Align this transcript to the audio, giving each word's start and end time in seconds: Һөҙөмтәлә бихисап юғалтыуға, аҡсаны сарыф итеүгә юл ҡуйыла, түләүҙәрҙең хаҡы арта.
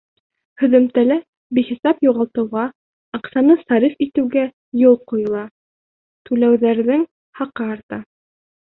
Һөҙөмтәлә 0.61 1.17
бихисап 1.57 2.01
юғалтыуға, 2.07 2.65
аҡсаны 3.19 3.59
сарыф 3.61 4.03
итеүгә 4.07 4.49
юл 4.87 5.01
ҡуйыла, 5.13 5.45
түләүҙәрҙең 6.31 7.11
хаҡы 7.43 7.73
арта. 7.79 8.05